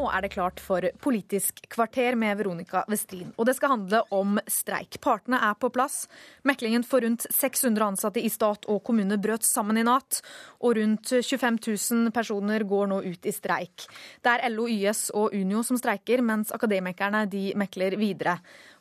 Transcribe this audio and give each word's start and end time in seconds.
nå 0.00 0.06
er 0.08 0.24
det 0.24 0.32
klart 0.32 0.60
for 0.62 0.84
Politisk 1.02 1.60
kvarter 1.68 2.16
med 2.18 2.38
Veronica 2.38 2.84
Westrin. 2.88 3.32
Og 3.36 3.46
det 3.46 3.56
skal 3.58 3.74
handle 3.74 4.02
om 4.14 4.38
streik. 4.48 5.00
Partene 5.02 5.40
er 5.50 5.58
på 5.60 5.70
plass. 5.72 6.06
Meklingen 6.46 6.84
for 6.86 7.04
rundt 7.04 7.26
600 7.30 7.86
ansatte 7.92 8.22
i 8.22 8.30
stat 8.32 8.68
og 8.70 8.82
kommune 8.86 9.18
brøt 9.20 9.46
sammen 9.46 9.80
i 9.80 9.84
natt. 9.86 10.22
Og 10.64 10.78
rundt 10.80 11.12
25 11.12 11.60
000 11.66 12.14
personer 12.16 12.64
går 12.64 12.90
nå 12.90 13.02
ut 13.06 13.28
i 13.28 13.34
streik. 13.34 13.86
Det 14.22 14.34
er 14.34 14.48
LO, 14.50 14.68
YS 14.68 15.10
og 15.14 15.36
Unio 15.36 15.64
som 15.66 15.78
streiker, 15.80 16.24
mens 16.24 16.52
akademikerne 16.56 17.26
de 17.30 17.50
mekler 17.58 17.98
videre. 18.00 18.38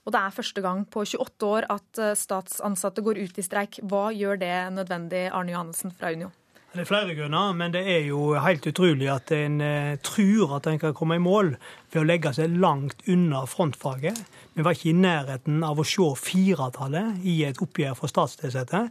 Og 0.10 0.16
det 0.16 0.24
er 0.26 0.34
første 0.34 0.62
gang 0.66 0.88
på 0.90 1.04
28 1.06 1.46
år 1.46 1.70
at 1.70 2.00
statsansatte 2.18 3.04
går 3.06 3.22
ut 3.22 3.38
i 3.38 3.46
streik. 3.46 3.78
Hva 3.86 4.08
gjør 4.10 4.42
det 4.42 4.56
nødvendig, 4.74 5.28
Arne 5.30 5.54
Johannessen 5.54 5.94
fra 5.94 6.10
Unio? 6.16 6.32
Det 6.70 6.84
er 6.84 6.86
flere 6.86 7.16
grunner, 7.18 7.54
men 7.58 7.74
det 7.74 7.82
er 7.90 8.04
jo 8.06 8.36
helt 8.42 8.66
utrolig 8.70 9.08
at 9.10 9.32
en 9.34 9.56
eh, 9.66 9.96
tror 10.06 10.52
at 10.60 10.68
en 10.70 10.78
kan 10.82 10.94
komme 10.98 11.18
i 11.18 11.22
mål 11.22 11.56
ved 11.90 12.02
å 12.02 12.06
legge 12.06 12.30
seg 12.38 12.58
langt 12.62 13.02
unna 13.10 13.42
frontfaget. 13.50 14.20
Vi 14.54 14.66
var 14.66 14.78
ikke 14.78 14.92
i 14.92 15.00
nærheten 15.00 15.64
av 15.66 15.82
å 15.82 15.86
se 15.86 16.06
firetallet 16.22 17.26
i 17.26 17.40
et 17.48 17.62
oppgjør 17.66 17.98
for 17.98 18.14
statstilsatte. 18.14 18.84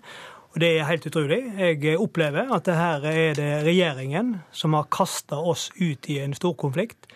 Og 0.50 0.58
det 0.62 0.72
er 0.72 0.88
helt 0.88 1.06
utrolig. 1.06 1.38
Jeg 1.54 2.00
opplever 2.02 2.50
at 2.54 2.66
det 2.66 2.78
her 2.80 3.06
er 3.12 3.38
det 3.38 3.52
regjeringen 3.68 4.40
som 4.50 4.74
har 4.74 4.90
kasta 4.90 5.38
oss 5.38 5.68
ut 5.78 6.10
i 6.10 6.18
en 6.24 6.34
storkonflikt. 6.34 7.06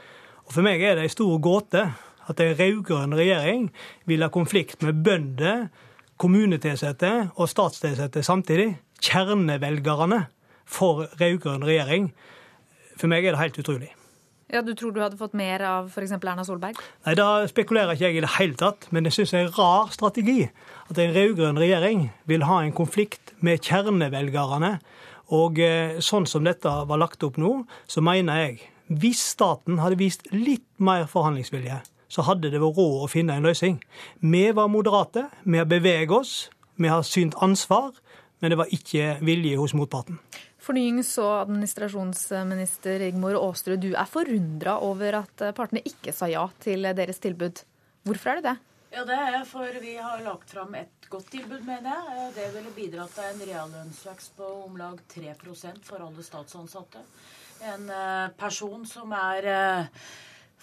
Og 0.47 0.55
for 0.55 0.67
meg 0.67 0.83
er 0.83 0.95
det 0.95 1.09
en 1.09 1.17
stor 1.17 1.43
gåte 1.43 1.89
at 2.33 2.43
en 2.43 2.55
rød-grønn 2.59 3.17
regjering 3.17 3.71
vil 4.11 4.25
ha 4.25 4.31
konflikt 4.33 4.83
med 4.87 5.03
bønder, 5.07 5.67
kommunetilsatte 6.23 7.13
og 7.37 7.51
statstilsatte 7.51 8.23
samtidig. 8.27 8.75
Kjernevelgerne 9.03 10.27
for 10.69 11.07
rød-grønn 11.21 11.65
regjering. 11.67 12.13
For 12.99 13.11
meg 13.11 13.27
er 13.27 13.35
det 13.35 13.43
helt 13.43 13.61
utrolig. 13.65 13.91
Ja, 14.53 14.61
Du 14.61 14.75
tror 14.77 14.93
du 14.93 15.01
hadde 15.01 15.17
fått 15.17 15.33
mer 15.33 15.63
av 15.65 15.87
f.eks. 15.89 16.13
Erna 16.13 16.45
Solberg? 16.45 16.77
Nei, 17.07 17.15
Da 17.17 17.47
spekulerer 17.49 17.95
ikke 17.95 18.11
jeg 18.11 18.19
i 18.19 18.25
det 18.25 18.35
hele 18.37 18.59
tatt, 18.61 18.85
men 18.93 19.09
jeg 19.09 19.17
syns 19.17 19.33
det 19.33 19.39
er 19.41 19.47
en 19.47 19.55
rar 19.57 19.93
strategi 19.95 20.43
at 20.91 20.99
en 21.01 21.15
rød-grønn 21.17 21.61
regjering 21.63 22.11
vil 22.29 22.45
ha 22.45 22.59
en 22.61 22.75
konflikt 22.77 23.33
med 23.41 23.65
kjernevelgerne. 23.65 24.75
Og 25.33 25.57
eh, 25.65 25.97
sånn 26.05 26.29
som 26.29 26.45
dette 26.45 26.69
var 26.69 27.01
lagt 27.01 27.25
opp 27.25 27.41
nå, 27.41 27.63
så 27.89 28.05
mener 28.05 28.43
jeg 28.43 28.61
hvis 28.93 29.23
staten 29.33 29.81
hadde 29.81 29.97
vist 29.97 30.27
litt 30.35 30.67
mer 30.77 31.07
forhandlingsvilje, 31.09 31.79
så 32.13 32.25
hadde 32.27 32.51
det 32.53 32.61
vært 32.61 32.77
råd 32.77 33.05
å 33.07 33.11
finne 33.11 33.39
en 33.39 33.49
løsning. 33.49 33.79
Vi 34.21 34.45
var 34.53 34.69
moderate, 34.69 35.29
vi 35.49 35.61
har 35.61 35.69
beveget 35.69 36.13
oss, 36.13 36.35
vi 36.77 36.91
har 36.93 37.05
synt 37.07 37.39
ansvar, 37.45 37.95
men 38.43 38.53
det 38.53 38.59
var 38.61 38.73
ikke 38.75 39.17
vilje 39.25 39.57
hos 39.61 39.73
motparten. 39.79 40.19
Fornyings- 40.63 41.17
og 41.19 41.49
administrasjonsminister 41.49 43.01
Rigmor 43.03 43.39
Aasrud, 43.41 43.81
du 43.83 43.97
er 43.97 44.11
forundra 44.11 44.77
over 44.85 45.23
at 45.23 45.47
partene 45.57 45.83
ikke 45.89 46.15
sa 46.15 46.29
ja 46.31 46.45
til 46.63 46.87
deres 46.95 47.19
tilbud. 47.23 47.65
Hvorfor 48.07 48.33
er 48.33 48.41
det 48.41 48.51
det? 48.51 48.59
Ja, 48.93 49.05
Det 49.09 49.17
er 49.17 49.45
for 49.49 49.79
vi 49.81 49.95
har 49.97 50.21
lagt 50.21 50.51
fram 50.53 50.75
et 50.77 51.07
godt 51.09 51.31
tilbud, 51.33 51.63
mener 51.65 51.95
jeg. 51.97 52.33
Det 52.37 52.49
ville 52.55 52.75
bidratt 52.77 53.15
til 53.17 53.25
en 53.25 53.47
reallønnsvekst 53.49 54.37
på 54.37 54.49
om 54.67 54.77
lag 54.77 54.99
3% 55.15 55.81
for 55.87 56.05
alle 56.05 56.25
statsansatte. 56.27 57.01
En 57.73 57.89
eh, 57.89 58.29
person 58.37 58.85
som 58.87 59.15
er 59.17 59.49
eh, 59.49 60.05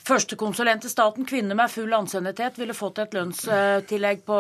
Førstekonsulent 0.08 0.86
i 0.88 0.90
staten, 0.90 1.26
kvinne 1.28 1.56
med 1.58 1.70
full 1.70 1.92
ansiennitet, 1.94 2.56
ville 2.58 2.76
fått 2.78 3.02
et 3.04 3.14
lønnstillegg 3.14 4.24
på 4.26 4.38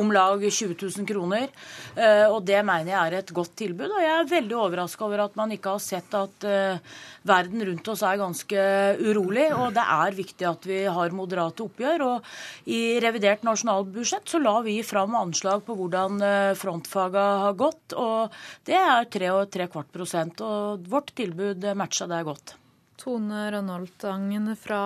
om 0.00 0.08
lag 0.14 0.40
20 0.42 0.72
000 0.80 1.06
kroner. 1.08 1.52
Eh, 1.94 2.24
og 2.24 2.40
det 2.48 2.62
mener 2.66 2.90
jeg 2.90 3.00
er 3.02 3.18
et 3.20 3.32
godt 3.36 3.54
tilbud. 3.60 3.92
Og 3.92 4.02
jeg 4.02 4.14
er 4.14 4.32
veldig 4.32 4.58
overraska 4.64 5.06
over 5.06 5.26
at 5.26 5.38
man 5.38 5.52
ikke 5.54 5.76
har 5.76 5.84
sett 5.84 6.16
at 6.16 6.48
eh, 6.48 6.96
verden 7.28 7.62
rundt 7.68 7.92
oss 7.92 8.02
er 8.08 8.18
ganske 8.22 8.66
urolig. 9.04 9.46
Og 9.54 9.76
det 9.76 9.86
er 9.98 10.18
viktig 10.18 10.48
at 10.48 10.68
vi 10.72 10.82
har 10.98 11.16
moderate 11.16 11.66
oppgjør. 11.68 12.06
Og 12.08 12.70
i 12.72 12.98
revidert 13.04 13.46
nasjonalbudsjett 13.46 14.32
så 14.32 14.42
la 14.42 14.58
vi 14.66 14.80
fram 14.86 15.14
anslag 15.20 15.62
på 15.68 15.76
hvordan 15.78 16.20
eh, 16.24 16.52
frontfaga 16.58 17.26
har 17.46 17.58
gått. 17.60 17.94
Og 17.94 18.32
det 18.66 18.80
er 18.80 19.10
3,3 19.12 19.70
prosent. 19.92 20.42
Og 20.42 20.86
vårt 20.90 21.14
tilbud 21.14 21.74
matcha 21.78 22.10
det 22.10 22.24
godt. 22.26 22.58
Tone 23.00 23.50
Rønholtangen 23.54 24.54
fra 24.58 24.80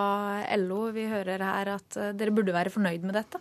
LO, 0.58 0.88
vi 0.94 1.06
hører 1.10 1.44
her 1.44 1.76
at 1.76 2.00
eh, 2.00 2.12
dere 2.16 2.34
burde 2.34 2.56
være 2.56 2.72
fornøyd 2.74 3.06
med 3.06 3.18
dette? 3.20 3.40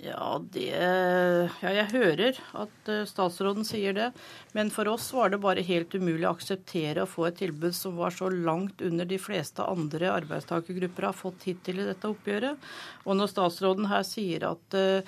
Ja, 0.00 0.36
det, 0.54 0.68
ja, 0.70 1.70
jeg 1.74 1.88
hører 1.90 2.36
at 2.62 2.90
eh, 2.92 3.02
statsråden 3.10 3.66
sier 3.66 3.96
det. 3.96 4.10
Men 4.54 4.70
for 4.70 4.88
oss 4.92 5.08
var 5.12 5.32
det 5.32 5.40
bare 5.42 5.66
helt 5.66 5.96
umulig 5.98 6.28
å 6.28 6.34
akseptere 6.36 7.02
å 7.02 7.10
få 7.10 7.26
et 7.26 7.40
tilbud 7.42 7.74
som 7.76 7.98
var 7.98 8.14
så 8.14 8.30
langt 8.30 8.84
under 8.86 9.08
de 9.10 9.18
fleste 9.18 9.66
andre 9.66 10.12
arbeidstakergrupper 10.14 11.10
har 11.10 11.18
fått 11.18 11.48
hittil 11.50 11.82
i 11.82 11.88
dette 11.90 12.10
oppgjøret. 12.10 12.70
Og 13.04 13.18
når 13.18 13.34
statsråden 13.34 13.90
her 13.90 14.06
sier 14.06 14.46
at 14.52 14.80
Eh, 14.80 15.02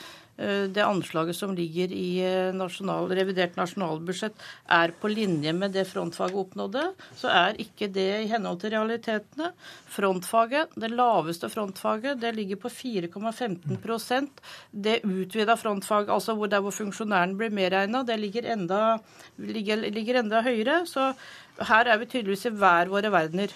det 0.73 0.83
anslaget 0.85 1.37
som 1.37 1.53
ligger 1.55 1.93
i 1.93 2.23
eh, 2.25 2.55
nasjonal, 2.57 3.11
revidert 3.13 3.57
nasjonalbudsjett 3.59 4.45
er 4.73 4.95
på 4.99 5.11
linje 5.13 5.53
med 5.53 5.75
det 5.77 5.85
frontfaget 5.91 6.39
oppnådde, 6.41 6.85
så 7.19 7.29
er 7.29 7.61
ikke 7.63 7.91
det 7.93 8.09
i 8.23 8.31
henhold 8.31 8.63
til 8.63 8.73
realitetene. 8.75 9.51
Frontfaget, 9.93 10.73
det 10.81 10.91
laveste 10.95 11.51
frontfaget, 11.53 12.21
det 12.23 12.33
ligger 12.37 12.63
på 12.63 12.73
4,15% 12.73 14.41
Det 14.73 15.01
utvida 15.05 15.57
frontfaget, 15.57 16.11
altså 16.11 16.35
hvor 16.35 16.49
der 16.49 16.65
hvor 16.65 16.75
funksjonæren 16.75 17.37
blir 17.37 17.53
medregna, 17.53 18.03
det 18.03 18.19
ligger 18.21 18.49
enda, 18.55 18.99
ligger, 19.37 19.85
ligger 19.91 20.23
enda 20.23 20.43
høyere. 20.43 20.87
Så 20.87 21.13
her 21.61 21.87
er 21.87 22.01
vi 22.01 22.09
tydeligvis 22.09 22.49
i 22.49 22.57
hver 22.57 22.89
våre 22.89 23.13
verdener. 23.13 23.53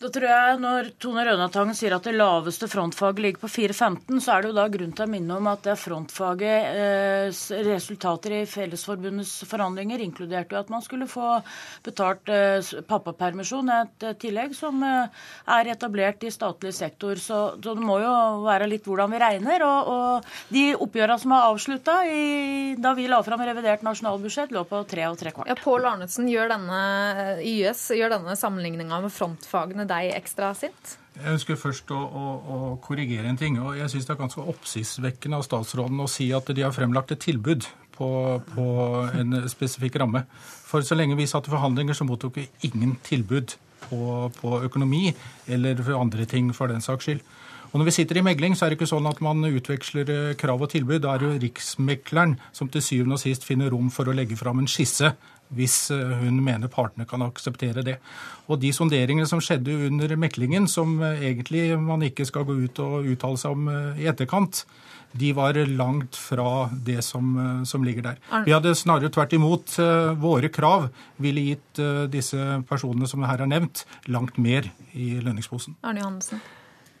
Da 0.00 0.08
tror 0.08 0.24
jeg 0.24 0.60
Når 0.62 0.86
Tone 1.02 1.22
Rønatangen 1.28 1.76
sier 1.76 1.92
at 1.92 2.06
det 2.08 2.14
laveste 2.14 2.64
frontfaget 2.72 3.20
ligger 3.20 3.42
på 3.42 3.50
4,15, 3.52 4.20
så 4.24 4.32
er 4.32 4.40
det 4.40 4.48
jo 4.48 4.56
da 4.56 4.62
grunn 4.72 4.94
til 4.96 5.04
å 5.04 5.10
minne 5.12 5.34
om 5.36 5.48
at 5.50 5.60
det 5.66 5.74
er 5.74 5.80
frontfagets 5.80 7.42
eh, 7.52 7.66
resultater 7.66 8.38
i 8.38 8.46
Fellesforbundets 8.48 9.42
forhandlinger 9.50 10.00
inkluderte 10.00 10.56
jo 10.56 10.62
at 10.62 10.72
man 10.72 10.80
skulle 10.80 11.04
få 11.10 11.42
betalt 11.84 12.32
eh, 12.32 12.70
pappapermisjon, 12.88 13.68
et 13.74 14.06
eh, 14.08 14.16
tillegg 14.22 14.54
som 14.56 14.80
er 14.80 15.70
etablert 15.74 16.24
i 16.24 16.32
statlig 16.32 16.72
sektor. 16.78 17.20
Så, 17.20 17.42
det 17.60 17.76
må 17.76 17.98
jo 18.00 18.14
være 18.46 18.70
litt 18.72 18.88
hvordan 18.88 19.12
vi 19.12 19.20
regner. 19.20 19.66
Og, 19.66 19.92
og 19.92 20.32
de 20.48 20.64
oppgjørene 20.80 21.20
som 21.20 21.36
er 21.36 21.50
avslutta 21.50 21.98
da 22.80 22.94
vi 22.96 23.08
la 23.10 23.20
fram 23.26 23.44
revidert 23.44 23.84
nasjonalbudsjett, 23.84 24.56
lå 24.56 24.64
på 24.64 24.80
tre 24.88 25.04
og 25.12 25.20
tre 25.20 25.36
kvart. 25.36 25.52
Ja, 25.52 25.60
Pål 25.60 25.92
Arnesen, 25.92 26.32
gjør 26.32 26.54
denne, 26.56 26.82
YS 27.44 27.90
denne 28.16 28.40
sammenligninga 28.40 29.04
med 29.04 29.12
frontfagene 29.12 29.89
deg 29.90 30.14
ekstra 30.16 30.52
sint? 30.56 30.96
Jeg 31.18 31.34
ønsker 31.34 31.58
først 31.58 31.90
å, 31.92 31.98
å, 31.98 32.24
å 32.40 32.58
korrigere 32.82 33.28
en 33.30 33.38
ting. 33.38 33.58
og 33.60 33.76
Jeg 33.78 33.90
syns 33.92 34.06
det 34.08 34.14
er 34.14 34.22
ganske 34.22 34.46
oppsiktsvekkende 34.52 35.40
av 35.40 35.46
statsråden 35.46 36.00
å 36.00 36.08
si 36.10 36.30
at 36.36 36.48
de 36.54 36.64
har 36.64 36.74
fremlagt 36.74 37.12
et 37.14 37.22
tilbud 37.26 37.66
på, 37.96 38.10
på, 38.54 38.66
en 39.18 39.42
spesifikk 39.50 39.98
ramme. 40.00 40.24
For 40.70 40.86
så 40.86 40.96
lenge 40.96 41.18
vi 41.18 41.28
satt 41.28 41.50
i 41.50 41.52
forhandlinger, 41.52 41.96
så 41.96 42.06
mottok 42.08 42.38
vi 42.40 42.46
ingen 42.70 42.96
tilbud 43.04 43.56
på, 43.88 44.00
på 44.38 44.56
økonomi 44.64 45.10
eller 45.50 45.82
for 45.82 46.00
andre 46.00 46.26
ting, 46.30 46.54
for 46.56 46.72
den 46.72 46.84
saks 46.84 47.08
skyld. 47.08 47.26
Og 47.70 47.78
Når 47.78 47.86
vi 47.86 47.92
sitter 47.94 48.18
i 48.18 48.24
megling, 48.26 48.56
så 48.58 48.66
er 48.66 48.72
det 48.72 48.80
ikke 48.80 48.90
sånn 48.90 49.06
at 49.06 49.20
man 49.22 49.46
utveksler 49.46 50.08
eh, 50.10 50.36
krav 50.38 50.64
og 50.64 50.72
tilbud. 50.72 51.04
Da 51.04 51.14
er 51.14 51.22
det 51.22 51.28
jo 51.28 51.42
Riksmekleren 51.44 52.34
som 52.56 52.70
til 52.70 52.82
syvende 52.82 53.14
og 53.14 53.22
sist 53.22 53.46
finner 53.46 53.70
rom 53.70 53.92
for 53.94 54.10
å 54.10 54.14
legge 54.16 54.38
fram 54.38 54.62
en 54.62 54.70
skisse 54.70 55.14
hvis 55.54 55.76
eh, 55.94 56.18
hun 56.18 56.42
mener 56.42 56.70
partene 56.70 57.06
kan 57.10 57.22
akseptere 57.26 57.86
det. 57.86 57.96
Og 58.50 58.58
de 58.62 58.74
sonderingene 58.74 59.26
som 59.30 59.42
skjedde 59.42 59.86
under 59.86 60.16
meklingen, 60.18 60.66
som 60.70 60.98
eh, 60.98 61.22
egentlig 61.30 61.68
man 61.78 62.02
ikke 62.06 62.26
skal 62.26 62.46
gå 62.48 62.58
ut 62.58 62.82
og 62.82 63.10
uttale 63.14 63.38
seg 63.38 63.54
om 63.54 63.70
i 63.70 64.10
etterkant, 64.10 64.64
de 65.10 65.32
var 65.34 65.56
langt 65.66 66.18
fra 66.18 66.68
det 66.70 67.00
som, 67.02 67.34
som, 67.66 67.82
ligger 67.82 68.04
der. 68.12 68.20
Vi 68.46 68.54
hadde 68.54 68.76
snarere 68.78 69.10
tvert 69.10 69.34
imot. 69.34 69.74
Våre 70.22 70.52
krav 70.54 70.86
ville 71.18 71.48
gitt 71.48 71.82
disse 72.14 72.60
personene 72.70 73.10
som 73.10 73.26
her 73.26 73.42
er 73.42 73.50
nevnt, 73.50 73.82
langt 74.06 74.38
mer 74.38 74.70
i 74.94 75.16
lønningsposen. 75.18 75.80
Arne 75.82 76.04
Johannessen. 76.04 76.46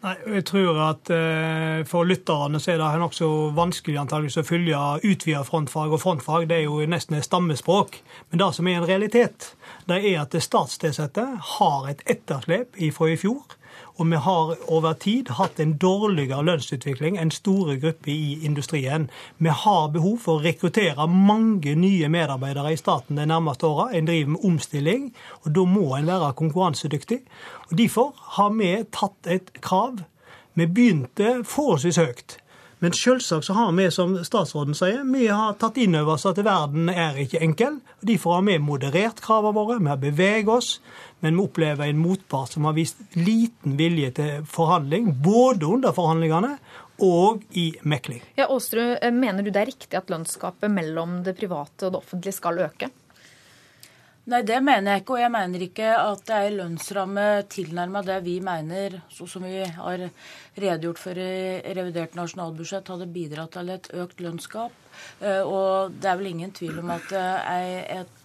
Nei, 0.00 0.14
jeg 0.32 0.44
tror 0.48 0.78
at 0.80 1.10
eh, 1.12 1.82
For 1.88 2.08
lytterne 2.08 2.60
så 2.62 2.72
er 2.72 2.78
det 2.80 3.02
nokså 3.02 3.28
vanskelig 3.56 3.98
antageligvis 4.00 4.40
å 4.40 4.46
følge 4.48 4.80
utvida 5.04 5.42
frontfag. 5.44 5.92
Og 5.92 6.00
frontfag 6.00 6.46
det 6.48 6.56
er 6.56 6.68
jo 6.68 6.80
nesten 6.88 7.18
et 7.18 7.28
stammespråk. 7.28 8.00
Men 8.30 8.40
det 8.40 8.48
som 8.56 8.68
er 8.68 8.80
en 8.80 8.88
realitet, 8.88 9.52
det 9.90 10.00
er 10.00 10.22
at 10.22 10.32
det 10.32 10.44
statstilsatte 10.46 11.26
har 11.56 11.90
et 11.92 12.00
etterslep 12.08 12.80
fra 12.96 13.10
i 13.12 13.18
fjor. 13.20 13.59
Og 13.96 14.10
vi 14.10 14.16
har 14.24 14.54
over 14.72 14.92
tid 14.92 15.28
hatt 15.36 15.60
en 15.60 15.76
dårligere 15.80 16.42
lønnsutvikling 16.46 17.18
enn 17.20 17.32
store 17.34 17.76
grupper 17.82 18.12
i 18.12 18.38
industrien. 18.48 19.08
Vi 19.38 19.52
har 19.52 19.90
behov 19.94 20.18
for 20.24 20.38
å 20.38 20.44
rekruttere 20.44 21.06
mange 21.10 21.74
nye 21.76 22.08
medarbeidere 22.08 22.72
i 22.72 22.80
staten 22.80 23.20
de 23.20 23.26
nærmeste 23.28 23.68
åra. 23.68 23.90
En 23.92 24.08
driver 24.08 24.34
med 24.36 24.46
omstilling, 24.50 25.08
og 25.44 25.54
da 25.56 25.66
må 25.68 25.86
en 25.96 26.08
være 26.08 26.32
konkurransedyktig. 26.40 27.20
Og 27.70 27.76
Derfor 27.78 28.14
har 28.38 28.54
vi 28.56 28.72
tatt 28.92 29.26
et 29.26 29.52
krav. 29.60 30.00
Vi 30.54 30.66
begynte 30.66 31.40
forholdsvis 31.44 32.00
høyt. 32.00 32.40
Men 32.80 32.94
selvsagt 32.96 33.44
så 33.44 33.52
har 33.52 33.72
vi, 33.76 33.90
som 33.92 34.14
statsråden 34.24 34.76
sier, 34.76 35.02
vi 35.04 35.26
har 35.28 35.56
tatt 35.60 35.76
inn 35.76 35.98
over 35.98 36.14
oss 36.14 36.24
at 36.28 36.38
verden 36.40 36.88
er 36.88 37.18
ikke 37.20 37.42
enkel. 37.44 37.76
Derfor 38.00 38.38
har 38.38 38.46
vi 38.46 38.56
moderert 38.64 39.20
kravene 39.20 39.52
våre, 39.56 39.76
vi 39.82 39.90
har 39.92 40.00
beveget 40.00 40.48
oss. 40.48 40.70
Men 41.20 41.36
vi 41.36 41.44
opplever 41.44 41.90
en 41.90 42.00
motpart 42.00 42.56
som 42.56 42.64
har 42.64 42.78
vist 42.78 43.02
liten 43.18 43.76
vilje 43.76 44.14
til 44.16 44.46
forhandling, 44.48 45.12
både 45.20 45.68
under 45.68 45.92
forhandlingene 45.92 46.54
og 47.04 47.44
i 47.56 47.70
mekling. 47.84 48.24
Ja, 48.40 48.48
Åstrud, 48.48 48.96
mener 49.12 49.44
du 49.44 49.52
det 49.52 49.60
er 49.60 49.72
riktig 49.72 50.00
at 50.00 50.08
lønnsgapet 50.12 50.72
mellom 50.72 51.20
det 51.26 51.36
private 51.36 51.88
og 51.88 51.94
det 51.94 52.00
offentlige 52.00 52.36
skal 52.36 52.64
øke? 52.64 52.88
Nei, 54.30 54.44
det 54.46 54.60
mener 54.62 54.94
jeg 54.94 55.02
ikke. 55.02 55.14
Og 55.16 55.22
jeg 55.24 55.32
mener 55.34 55.62
ikke 55.64 55.88
at 55.98 56.20
det 56.28 56.36
er 56.36 56.52
lønnsramme 56.54 57.24
tilnærma 57.50 58.02
det 58.06 58.20
vi 58.22 58.36
mener, 58.44 59.00
som 59.10 59.42
vi 59.42 59.64
har 59.64 60.04
redegjort 60.54 61.00
for 61.02 61.18
i 61.18 61.74
revidert 61.74 62.14
nasjonalbudsjett, 62.18 62.92
hadde 62.92 63.10
bidratt 63.10 63.56
til 63.56 63.72
et 63.74 63.90
økt 64.04 64.22
lønnsgap. 64.22 64.76
Eh, 65.24 65.42
og 65.42 65.96
det 65.98 66.12
er 66.12 66.20
vel 66.20 66.30
ingen 66.30 66.54
tvil 66.54 66.78
om 66.82 66.94
at 66.94 67.14
er 67.16 68.02
et 68.02 68.19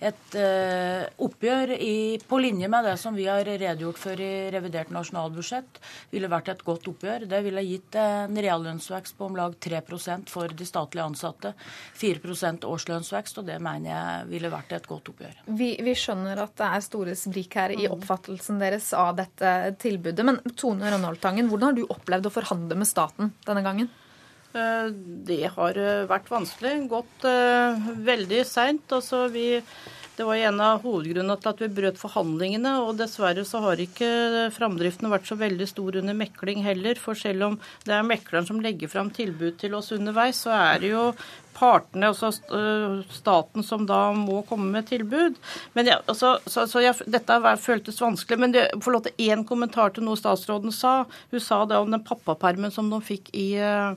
et 0.00 0.36
uh, 0.40 1.04
oppgjør 1.20 1.74
i, 1.76 2.18
på 2.28 2.38
linje 2.40 2.68
med 2.72 2.86
det 2.88 2.96
som 3.00 3.16
vi 3.16 3.26
har 3.28 3.44
redegjort 3.44 4.00
for 4.00 4.20
i 4.20 4.48
revidert 4.52 4.92
nasjonalbudsjett, 4.94 5.80
ville 6.14 6.30
vært 6.32 6.48
et 6.54 6.64
godt 6.64 6.88
oppgjør. 6.92 7.26
Det 7.30 7.42
ville 7.44 7.64
gitt 7.66 7.98
en 8.00 8.40
reallønnsvekst 8.40 9.18
på 9.18 9.28
om 9.28 9.36
lag 9.36 9.56
3% 9.60 10.32
for 10.32 10.56
de 10.56 10.68
statlige 10.68 11.04
ansatte. 11.04 11.52
4% 12.00 12.64
årslønnsvekst, 12.70 13.42
og 13.42 13.48
det 13.50 13.60
mener 13.62 13.92
jeg 13.92 14.28
ville 14.32 14.52
vært 14.52 14.76
et 14.78 14.88
godt 14.88 15.12
oppgjør. 15.12 15.40
Vi, 15.60 15.72
vi 15.84 15.96
skjønner 15.98 16.44
at 16.46 16.56
det 16.60 16.70
er 16.70 16.86
store 16.86 17.16
sprik 17.18 17.60
her 17.60 17.76
i 17.76 17.88
oppfattelsen 17.90 18.60
deres 18.62 18.92
av 18.96 19.16
dette 19.20 19.56
tilbudet. 19.80 20.24
Men 20.26 20.40
Tone 20.56 20.92
Rønnaaldtangen, 20.92 21.50
hvordan 21.50 21.72
har 21.72 21.80
du 21.80 21.84
opplevd 21.88 22.30
å 22.30 22.38
forhandle 22.40 22.80
med 22.80 22.88
staten 22.88 23.34
denne 23.46 23.64
gangen? 23.66 23.90
Eh, 24.50 24.90
det 25.30 25.44
har 25.54 25.78
eh, 25.78 26.04
vært 26.10 26.30
vanskelig. 26.30 26.74
Gått 26.90 27.26
uh, 27.26 27.90
veldig 28.02 28.42
seint. 28.48 28.86
Altså, 28.96 29.26
det 29.30 30.26
var 30.26 30.40
en 30.40 30.62
av 30.64 30.82
hovedgrunnene 30.82 31.36
til 31.40 31.52
at 31.52 31.62
vi 31.62 31.70
brøt 31.76 32.00
forhandlingene. 32.00 32.74
Og 32.84 32.96
dessverre 32.98 33.44
så 33.46 33.62
har 33.64 33.82
ikke 33.82 34.50
framdriften 34.56 35.12
vært 35.12 35.30
så 35.30 35.38
veldig 35.38 35.68
stor 35.70 36.00
under 36.02 36.18
mekling 36.18 36.64
heller. 36.66 36.98
For 36.98 37.18
selv 37.18 37.46
om 37.46 37.60
det 37.86 37.94
er 37.94 38.06
mekleren 38.06 38.48
som 38.48 38.62
legger 38.64 38.90
fram 38.90 39.12
tilbud 39.14 39.60
til 39.62 39.78
oss 39.78 39.92
underveis, 39.96 40.42
så 40.46 40.56
er 40.56 40.82
det 40.82 40.92
jo 40.96 41.06
partene, 41.60 42.10
altså 42.10 42.30
staten, 43.12 43.64
som 43.66 43.84
da 43.88 44.00
må 44.16 44.40
komme 44.48 44.70
med 44.72 44.88
tilbud. 44.88 45.36
Men 45.76 45.90
ja, 45.90 45.98
altså, 46.06 46.38
så, 46.46 46.66
så 46.70 46.82
jeg, 46.84 46.96
Dette 47.10 47.38
føltes 47.60 48.00
vanskelig. 48.00 48.40
Men 48.40 48.56
det, 48.56 48.66
til 48.80 49.28
én 49.30 49.44
kommentar 49.48 49.94
til 49.94 50.06
noe 50.06 50.18
statsråden 50.18 50.72
sa. 50.74 51.04
Hun 51.30 51.44
sa 51.44 51.62
det 51.68 51.78
om 51.80 51.92
den 51.92 52.04
pappapermen 52.06 52.72
som 52.74 52.90
de 52.92 53.00
fikk 53.04 53.30
i 53.36 53.50
uh, 53.60 53.92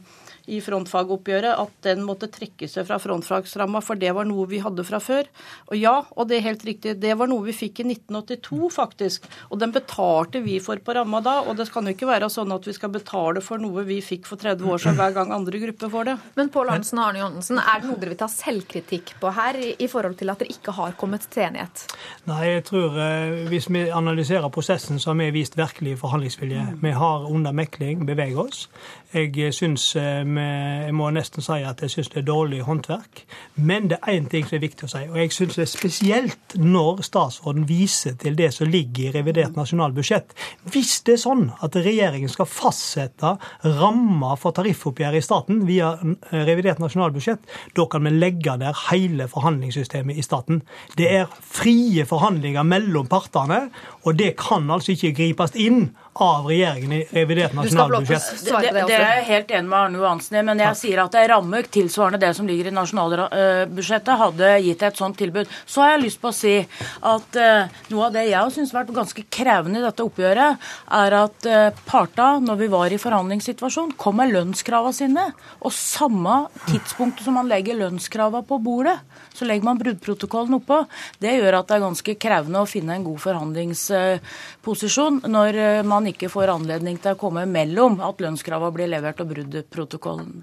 i 0.51 0.60
frontfagoppgjøret 0.63 1.56
at 1.56 1.75
den 1.86 2.01
måtte 2.04 2.27
trekke 2.31 2.68
seg 2.68 2.88
fra 2.88 2.98
frontfagsramma, 3.00 3.80
for 3.83 4.00
det 4.00 4.12
var 4.16 4.27
noe 4.27 4.48
vi 4.51 4.59
hadde 4.63 4.83
fra 4.88 5.00
før. 5.04 5.30
Og 5.69 5.77
ja, 5.80 5.95
og 6.12 6.27
det 6.30 6.39
er 6.39 6.48
helt 6.50 6.66
riktig, 6.68 6.98
det 7.00 7.16
var 7.19 7.31
noe 7.31 7.45
vi 7.48 7.56
fikk 7.56 7.80
i 7.83 7.88
1982, 7.88 8.59
faktisk. 8.75 9.27
Og 9.50 9.62
den 9.62 9.74
betalte 9.75 10.44
vi 10.44 10.59
for 10.63 10.81
på 10.83 10.95
ramma 10.98 11.21
da, 11.24 11.39
og 11.48 11.56
det 11.59 11.69
kan 11.71 11.88
jo 11.88 11.95
ikke 11.95 12.09
være 12.09 12.31
sånn 12.33 12.51
at 12.56 12.68
vi 12.68 12.75
skal 12.75 12.92
betale 12.92 13.44
for 13.44 13.62
noe 13.62 13.86
vi 13.88 14.01
fikk 14.04 14.27
for 14.27 14.42
30 14.42 14.68
år 14.68 14.83
siden 14.83 15.00
hver 15.00 15.16
gang 15.16 15.31
andre 15.36 15.63
grupper 15.63 15.94
får 15.94 16.09
det. 16.12 16.18
Men 16.39 16.51
Pål 16.54 16.74
Arntzen 16.75 17.00
og 17.00 17.07
Arne 17.07 17.24
Johannessen, 17.53 17.73
er 17.73 17.81
det 17.81 17.89
noe 17.89 18.00
dere 18.00 18.13
vil 18.13 18.19
ta 18.19 18.27
selvkritikk 18.31 19.13
på 19.21 19.31
her, 19.33 19.57
i 19.57 19.88
forhold 19.89 20.17
til 20.19 20.31
at 20.31 20.41
dere 20.41 20.53
ikke 20.53 20.73
har 20.75 20.95
kommet 20.97 21.25
til 21.29 21.45
enighet? 21.47 21.85
Nei, 22.29 22.41
jeg 22.47 22.63
tror 22.69 22.97
eh, 23.00 23.45
hvis 23.50 23.69
vi 23.69 23.85
analyserer 23.89 24.50
prosessen, 24.53 25.00
så 25.00 25.11
har 25.11 25.19
vi 25.19 25.31
vist 25.35 25.57
virkelig 25.57 25.97
forhandlingsvilje. 26.01 26.65
Vi 26.81 26.91
har 26.91 27.27
under 27.29 27.51
mekling 27.51 28.05
beveget 28.07 28.38
oss. 28.38 28.67
Jeg 29.13 29.53
syns 29.53 29.95
eh, 30.00 30.23
jeg 30.23 30.94
må 30.97 31.09
nesten 31.13 31.44
si 31.45 31.59
at 31.63 31.81
jeg 31.83 31.94
syns 31.94 32.09
det 32.13 32.23
er 32.23 32.27
dårlig 32.29 32.63
håndverk. 32.65 33.23
Men 33.56 33.89
det 33.91 33.99
er 34.01 34.17
én 34.17 34.29
ting 34.29 34.47
som 34.47 34.57
er 34.57 34.65
viktig 34.65 34.88
å 34.88 34.91
si, 34.94 35.03
og 35.09 35.19
jeg 35.21 35.33
syns 35.35 35.59
det 35.59 35.65
er 35.65 35.71
spesielt 35.73 36.57
når 36.57 37.03
statsråden 37.06 37.67
viser 37.69 38.17
til 38.21 38.38
det 38.39 38.51
som 38.56 38.69
ligger 38.69 39.11
i 39.11 39.15
revidert 39.17 39.57
nasjonalbudsjett. 39.59 40.33
Hvis 40.73 41.01
det 41.06 41.17
er 41.17 41.23
sånn 41.25 41.45
at 41.63 41.77
regjeringen 41.77 42.31
skal 42.31 42.49
fastsette 42.49 43.35
rammer 43.79 44.39
for 44.39 44.56
tariffoppgjøret 44.56 45.21
i 45.21 45.25
staten 45.25 45.63
via 45.67 45.94
revidert 46.31 46.81
nasjonalbudsjett, 46.81 47.32
da 47.77 47.85
kan 47.89 48.06
vi 48.06 48.13
legge 48.13 48.56
ned 48.59 48.77
hele 48.89 49.27
forhandlingssystemet 49.31 50.18
i 50.18 50.25
staten. 50.25 50.62
Det 50.97 51.09
er 51.12 51.31
frie 51.41 52.06
forhandlinger 52.09 52.65
mellom 52.68 53.09
partene, 53.12 53.68
og 54.03 54.19
det 54.19 54.35
kan 54.41 54.69
altså 54.71 54.95
ikke 54.95 55.15
gripes 55.19 55.56
inn 55.59 55.91
av 56.13 56.45
regjeringen 56.45 56.92
i 56.94 57.01
revidert 57.12 57.54
nasjonalbudsjett. 57.57 58.44
Det, 58.45 58.60
det, 58.62 58.83
det, 58.89 58.98
er 58.98 59.18
jeg 59.18 59.25
helt 59.31 59.54
enig 59.57 59.69
med 59.71 59.77
Arne 59.80 59.98
Johansen 59.98 60.38
i, 60.38 60.44
men 60.45 60.62
jeg 60.62 60.77
sier 60.77 61.01
at 61.01 61.15
det 61.15 61.24
er 61.24 61.31
rammer 61.33 61.69
tilsvarende 61.74 62.19
det 62.21 62.30
som 62.38 62.50
ligger 62.50 62.69
i 62.69 62.74
nasjonalbudsjettet, 62.75 64.13
hadde 64.19 64.51
gitt 64.68 64.86
et 64.86 65.01
sånt 65.01 65.18
tilbud. 65.18 65.50
Så 65.65 65.81
har 65.81 65.95
jeg 65.95 66.04
lyst 66.06 66.21
på 66.21 66.30
å 66.30 66.36
si 66.38 66.54
at 66.62 67.39
uh, 67.39 67.80
noe 67.89 68.10
av 68.10 68.13
det 68.13 68.27
jeg 68.30 68.54
syns 68.54 68.74
har 68.74 68.83
vært 68.83 68.94
ganske 69.00 69.25
krevende 69.33 69.81
i 69.81 69.86
dette 69.88 70.06
oppgjøret, 70.06 70.69
er 71.01 71.18
at 71.24 71.50
uh, 71.50 71.81
parta, 71.88 72.30
når 72.44 72.62
vi 72.62 72.69
var 72.75 72.94
i 72.94 73.01
forhandlingssituasjon, 73.01 73.95
kom 73.98 74.21
med 74.21 74.33
lønnskravene 74.36 74.94
sine. 74.94 75.25
Og 75.66 75.74
samme 75.74 76.44
tidspunkt 76.68 77.25
som 77.25 77.39
man 77.39 77.50
legger 77.50 77.80
lønnskravene 77.80 78.45
på 78.45 78.62
bordet, 78.62 79.00
så 79.33 79.45
legger 79.50 79.66
man 79.66 79.80
bruddprotokollen 79.81 80.54
oppå. 80.59 80.83
Det 81.21 81.33
gjør 81.33 81.57
at 81.57 81.68
det 81.69 81.75
er 81.77 81.86
ganske 81.88 82.16
krevende 82.21 82.62
å 82.62 82.69
finne 82.69 82.94
en 82.98 83.06
god 83.07 83.19
forhandlingsposisjon 83.24 85.16
når 85.33 85.57
eh, 85.57 85.86
man 86.03 86.11
ikke 86.11 86.27
får 86.27 86.51
anledning 86.51 86.97
til 87.00 87.15
å 87.15 87.19
komme 87.19 87.45
mellom 87.47 88.01
at 88.03 88.19
lønnskravene 88.19 88.75
blir 88.75 88.89
levert 88.91 89.21
og 89.23 89.29
bruddprotokollen. 89.29 90.41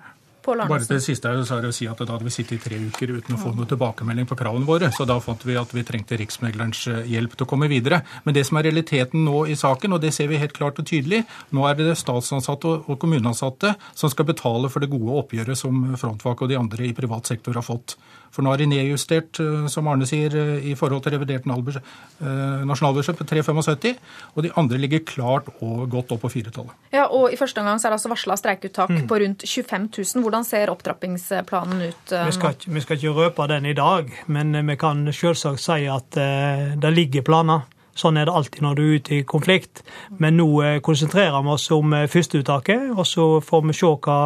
Bare 0.59 0.87
det 0.89 1.01
siste 1.05 1.31
så 1.47 1.57
er 1.57 1.65
det 1.65 1.71
å 1.73 1.75
si 1.75 1.87
at 1.91 2.01
Da 2.01 2.15
hadde 2.15 2.27
vi 2.27 2.33
sittet 2.35 2.59
i 2.59 2.63
tre 2.63 2.79
uker 2.81 3.15
uten 3.19 3.37
å 3.37 3.41
få 3.41 3.53
noe 3.57 3.69
tilbakemelding 3.71 4.29
på 4.29 4.39
kravene 4.39 4.69
våre. 4.69 4.91
Så 4.95 5.07
da 5.09 5.19
fant 5.23 5.45
vi 5.47 5.57
at 5.59 5.73
vi 5.75 5.85
trengte 5.87 6.19
Riksmeglerens 6.21 6.83
eh, 6.91 7.03
hjelp 7.15 7.37
til 7.37 7.47
å 7.47 7.51
komme 7.51 7.69
videre. 7.71 8.03
Men 8.25 8.37
det 8.37 8.47
som 8.49 8.59
er 8.59 8.69
realiteten 8.69 9.25
nå 9.27 9.45
i 9.51 9.57
saken, 9.59 9.97
og 9.97 10.03
det 10.05 10.13
ser 10.17 10.31
vi 10.31 10.41
helt 10.41 10.57
klart 10.57 10.81
og 10.83 10.89
tydelig, 10.91 11.23
nå 11.57 11.67
er 11.69 11.79
det 11.79 11.99
statsansatte 12.01 12.77
og 12.81 12.99
kommuneansatte 13.01 13.75
som 13.95 14.13
skal 14.13 14.29
betale 14.31 14.71
for 14.73 14.83
det 14.83 14.91
gode 14.93 15.19
oppgjøret 15.25 15.59
som 15.59 15.93
Frontfag 16.01 16.45
og 16.45 16.51
de 16.51 16.59
andre 16.59 16.89
i 16.89 16.97
privat 16.97 17.31
sektor 17.31 17.59
har 17.59 17.67
fått. 17.67 17.97
For 18.31 18.47
nå 18.47 18.53
er 18.55 18.63
de 18.63 18.71
nedjustert, 18.71 19.41
eh, 19.43 19.69
som 19.73 19.89
Arne 19.91 20.09
sier, 20.09 20.35
eh, 20.37 20.71
i 20.71 20.77
forhold 20.79 21.05
til 21.05 21.17
revidert 21.17 21.49
nasjonalbudsjett 21.51 23.19
på 23.19 23.27
3,75, 23.27 23.97
og 24.37 24.45
de 24.45 24.51
andre 24.61 24.79
ligger 24.79 25.03
klart 25.07 25.49
og 25.61 25.89
godt 25.91 26.13
opp 26.15 26.23
på 26.25 26.31
firetallet. 26.33 26.73
Ja, 26.93 27.07
og 27.09 27.33
I 27.33 27.39
første 27.41 27.63
omgang 27.63 27.79
er 27.81 27.91
det 27.91 27.99
altså 27.99 28.13
varsla 28.13 28.37
streikeuttak 28.39 28.91
mm. 28.91 29.07
på 29.11 29.21
rundt 29.23 29.45
25 29.47 29.89
000. 29.97 30.25
Hvordan 30.25 30.40
ser 30.47 30.71
opptrappingsplanen 30.73 31.83
ut? 31.83 32.13
Vi 32.13 32.33
skal, 32.37 32.57
ikke, 32.57 32.73
vi 32.75 32.85
skal, 32.85 33.01
ikke 33.01 33.17
røpe 33.17 33.47
den 33.51 33.69
i 33.71 33.77
dag, 33.77 34.11
men 34.27 34.55
vi 34.67 34.77
kan 34.81 35.05
selvsagt 35.13 35.63
si 35.63 35.85
at 35.91 36.19
uh, 36.21 36.73
det 36.81 36.95
ligger 36.95 37.27
planer. 37.27 37.69
Sånn 38.01 38.17
er 38.17 38.29
det 38.29 38.35
alltid 38.35 38.65
når 38.65 38.79
du 38.79 38.83
er 38.85 38.95
ute 38.97 39.15
i 39.19 39.25
konflikt. 39.29 39.83
Men 40.23 40.39
nå 40.41 40.47
eh, 40.65 40.79
konsentrerer 40.85 41.43
vi 41.45 41.53
oss 41.53 41.67
om 41.75 41.93
eh, 41.97 42.07
førsteuttaket, 42.11 42.91
og 42.95 43.05
så 43.09 43.27
får 43.45 43.67
vi 43.67 43.77
se 43.77 43.91
hva 44.07 44.19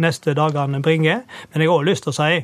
neste 0.00 0.34
dagene 0.38 0.80
bringer. 0.84 1.24
Men 1.50 1.64
jeg 1.64 1.70
har 1.70 1.82
òg 1.82 1.88
lyst 1.90 2.06
til 2.06 2.14
å 2.14 2.16
si 2.16 2.38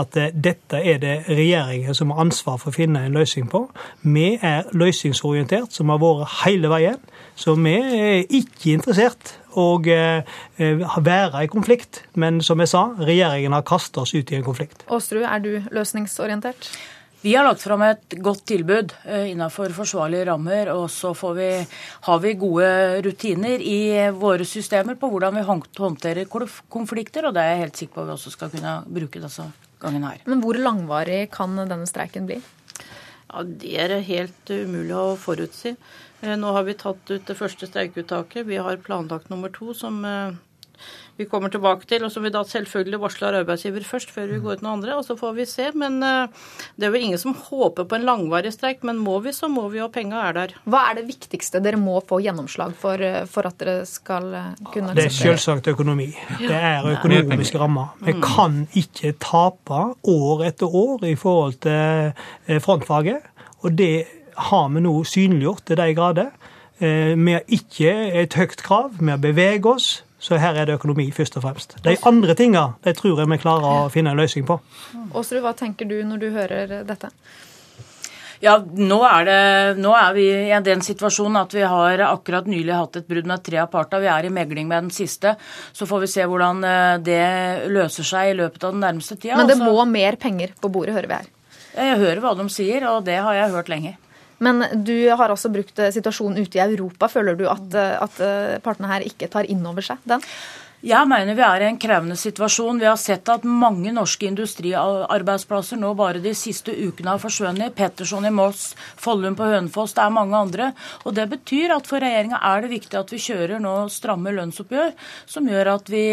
at 0.00 0.20
eh, 0.20 0.30
dette 0.34 0.82
er 0.92 1.00
det 1.02 1.16
regjeringen 1.30 1.96
som 1.96 2.14
har 2.14 2.22
ansvar 2.26 2.60
for 2.62 2.70
å 2.70 2.76
finne 2.76 3.02
en 3.06 3.16
løsning 3.16 3.50
på. 3.50 3.64
Vi 4.06 4.28
er 4.36 4.70
løsningsorientert, 4.70 5.74
som 5.74 5.90
har 5.90 6.00
vært 6.02 6.38
hele 6.44 6.70
veien. 6.70 7.02
Så 7.34 7.56
vi 7.58 7.74
er 7.74 8.22
ikke 8.28 8.76
interessert 8.76 9.34
å 9.58 9.80
være 9.80 11.42
i 11.42 11.50
konflikt. 11.50 12.04
Men 12.14 12.38
som 12.44 12.60
jeg 12.62 12.70
sa, 12.70 12.84
regjeringen 13.00 13.56
har 13.56 13.66
kastet 13.66 13.98
oss 14.04 14.14
ut 14.14 14.30
i 14.30 14.38
en 14.38 14.46
konflikt. 14.46 14.84
Aasrud, 14.86 15.24
er 15.26 15.42
du 15.42 15.52
løsningsorientert? 15.74 16.70
Vi 17.20 17.34
har 17.34 17.44
lagt 17.44 17.60
fram 17.60 17.82
et 17.84 18.14
godt 18.24 18.46
tilbud 18.48 18.94
eh, 19.04 19.26
innenfor 19.34 19.74
forsvarlige 19.76 20.24
rammer. 20.30 20.70
Og 20.72 20.86
så 20.88 21.12
vi, 21.36 21.50
har 22.06 22.20
vi 22.22 22.32
gode 22.40 22.70
rutiner 23.04 23.60
i 23.60 24.08
våre 24.16 24.46
systemer 24.48 24.96
på 24.96 25.10
hvordan 25.12 25.36
vi 25.36 25.44
håndterer 25.44 26.30
konflikter. 26.72 27.28
Og 27.28 27.36
det 27.36 27.44
er 27.44 27.52
jeg 27.52 27.64
helt 27.66 27.82
sikker 27.82 27.98
på 27.98 28.06
vi 28.08 28.14
også 28.16 28.32
skal 28.32 28.52
kunne 28.54 28.78
bruke 28.88 29.20
denne 29.20 29.50
gangen 29.82 30.08
her. 30.08 30.24
Men 30.24 30.40
hvor 30.40 30.56
langvarig 30.56 31.26
kan 31.34 31.60
denne 31.60 31.88
streiken 31.88 32.30
bli? 32.30 32.40
Ja, 33.30 33.44
Det 33.44 33.76
er 33.76 34.00
helt 34.00 34.50
umulig 34.50 34.96
å 34.96 35.16
forutsi. 35.20 35.76
Eh, 36.22 36.36
nå 36.40 36.54
har 36.56 36.64
vi 36.64 36.78
tatt 36.80 37.04
ut 37.04 37.26
det 37.28 37.36
første 37.36 37.68
streikeuttaket. 37.68 38.48
Vi 38.48 38.56
har 38.56 38.80
planlagt 38.80 39.28
nummer 39.28 39.52
to, 39.52 39.74
som 39.76 40.00
eh, 40.08 40.40
vi 41.20 41.26
kommer 41.28 41.52
tilbake 41.52 41.84
til, 41.88 42.04
og 42.06 42.12
så 42.12 42.22
vil 42.24 42.32
da 42.32 42.40
selvfølgelig 42.48 43.00
varsler 43.02 43.36
arbeidsgiver 43.42 43.84
først, 43.84 44.12
før 44.14 44.30
vi 44.30 44.38
går 44.40 44.58
ut 44.58 44.62
noen 44.64 44.78
andre, 44.78 44.96
og 44.96 45.04
så 45.04 45.16
får 45.20 45.34
vi 45.36 45.46
se. 45.48 45.66
Men 45.76 45.98
eh, 46.06 46.46
det 46.80 46.88
er 46.88 46.94
vel 46.94 47.04
ingen 47.10 47.20
som 47.20 47.34
håper 47.36 47.88
på 47.90 47.98
en 47.98 48.06
langvarig 48.08 48.52
streik, 48.54 48.84
men 48.88 49.00
må 49.04 49.18
vi, 49.24 49.34
så 49.36 49.50
må 49.52 49.66
vi, 49.72 49.82
og 49.84 49.92
penga 49.92 50.22
er 50.30 50.38
der. 50.38 50.56
Hva 50.64 50.86
er 50.88 51.00
det 51.00 51.06
viktigste 51.10 51.60
dere 51.64 51.80
må 51.80 51.98
få 52.08 52.22
gjennomslag 52.24 52.72
for, 52.80 53.04
eh, 53.04 53.26
for 53.30 53.50
at 53.50 53.58
dere 53.60 53.84
skal 53.88 54.30
eh, 54.32 54.48
kunne 54.72 54.96
Det 54.96 55.10
er 55.10 55.16
selvsagt 55.18 55.68
økonomi. 55.74 56.08
Det 56.40 56.56
er 56.56 56.88
økonomiske 56.94 57.60
rammer. 57.60 57.92
Vi 58.00 58.16
mm. 58.16 58.24
kan 58.24 58.62
ikke 58.80 59.14
tape 59.20 59.84
år 60.00 60.46
etter 60.48 60.80
år 60.84 61.04
i 61.10 61.16
forhold 61.20 61.60
til 61.60 62.60
frontfaget, 62.64 63.26
og 63.60 63.74
det 63.76 64.06
har 64.50 64.70
vi 64.72 64.80
nå 64.80 64.92
synliggjort 65.04 65.66
til 65.68 65.76
de 65.76 65.92
grader. 65.94 66.30
Vi 66.80 67.32
har 67.34 67.42
ikke 67.52 67.90
et 68.22 68.34
høyt 68.38 68.62
krav, 68.64 68.94
vi 68.96 69.10
har 69.12 69.20
beveget 69.20 69.66
oss. 69.68 69.98
Så 70.20 70.36
her 70.36 70.56
er 70.60 70.68
det 70.68 70.76
økonomi, 70.76 71.06
først 71.16 71.38
og 71.40 71.46
fremst. 71.46 71.78
De 71.84 71.96
andre 72.06 72.34
tinga 72.36 72.66
de 72.84 72.92
tror 72.96 73.22
jeg 73.22 73.30
vi 73.30 73.38
klarer 73.40 73.64
å 73.64 73.92
finne 73.92 74.12
en 74.12 74.20
løsning 74.20 74.44
på. 74.48 74.58
Aasrud, 75.14 75.40
hva 75.44 75.54
tenker 75.56 75.88
du 75.88 75.96
når 76.04 76.20
du 76.20 76.28
hører 76.34 76.74
dette? 76.84 77.08
Ja, 78.40 78.54
nå 78.56 78.96
er, 79.04 79.24
det, 79.28 79.40
nå 79.84 79.90
er, 79.92 80.12
vi 80.16 80.26
i 80.48 80.60
den 80.64 80.80
situasjonen 80.84 81.42
at 81.42 81.52
vi 81.52 81.64
har 81.68 82.00
akkurat 82.06 82.46
nylig 82.48 82.72
hatt 82.72 82.96
et 82.96 83.08
brudd 83.08 83.28
med 83.28 83.42
tre 83.44 83.58
av 83.60 83.68
partene. 83.72 84.00
Vi 84.00 84.08
er 84.08 84.28
i 84.28 84.32
megling 84.32 84.68
med 84.68 84.86
den 84.86 84.94
siste. 84.96 85.34
Så 85.76 85.88
får 85.88 86.06
vi 86.06 86.08
se 86.08 86.24
hvordan 86.24 86.64
eh, 86.64 86.94
det 87.04 87.24
løser 87.68 88.08
seg 88.08 88.30
i 88.30 88.38
løpet 88.38 88.64
av 88.64 88.72
den 88.72 88.80
nærmeste 88.86 89.18
tida. 89.20 89.36
Men 89.36 89.50
det 89.50 89.58
Også, 89.58 89.68
må 89.68 89.84
mer 89.92 90.16
penger 90.20 90.54
på 90.56 90.72
bordet, 90.72 90.96
hører 90.96 91.10
vi 91.10 91.18
her. 91.18 91.28
jeg 91.76 92.00
hører 92.00 92.22
hva 92.24 92.32
de 92.40 92.48
sier, 92.52 92.88
og 92.88 93.04
det 93.04 93.18
har 93.20 93.36
jeg 93.36 93.52
hørt 93.58 93.68
lenge. 93.72 93.98
Men 94.40 94.64
du 94.84 94.96
har 95.12 95.32
også 95.32 95.52
brukt 95.52 95.78
eh, 95.78 95.92
situasjonen 95.92 96.40
ute 96.40 96.58
i 96.58 96.64
Europa. 96.64 97.10
Føler 97.12 97.36
du 97.36 97.44
at, 97.50 97.76
eh, 97.76 97.94
at 98.00 98.18
partene 98.64 98.88
her 98.88 99.04
ikke 99.04 99.28
tar 99.32 99.48
inn 99.52 99.62
over 99.68 99.84
seg 99.84 100.00
den? 100.08 100.24
Jeg 100.80 101.04
mener 101.04 101.36
vi 101.36 101.44
er 101.44 101.60
i 101.60 101.66
en 101.68 101.76
krevende 101.76 102.16
situasjon. 102.16 102.78
Vi 102.80 102.88
har 102.88 102.96
sett 102.96 103.28
at 103.28 103.44
mange 103.44 103.92
norske 103.92 104.24
industriarbeidsplasser 104.30 105.76
nå 105.76 105.90
bare 105.98 106.22
de 106.24 106.32
siste 106.32 106.72
ukene 106.72 107.12
har 107.12 107.20
forsvunnet. 107.20 107.76
Petterson 107.76 108.24
i 108.24 108.32
Moss, 108.32 108.70
Follum 108.96 109.36
på 109.36 109.50
Hønefoss, 109.50 109.92
det 109.98 110.06
er 110.06 110.16
mange 110.16 110.40
andre. 110.40 110.72
Og 111.04 111.12
Det 111.20 111.28
betyr 111.36 111.76
at 111.76 111.90
for 111.90 112.00
regjeringa 112.00 112.40
er 112.40 112.64
det 112.64 112.72
viktig 112.72 112.96
at 112.96 113.12
vi 113.12 113.20
kjører 113.20 113.60
nå 113.60 113.76
stramme 113.92 114.32
lønnsoppgjør, 114.32 114.94
som 115.28 115.52
gjør 115.52 115.74
at 115.76 115.92
vi 115.92 116.06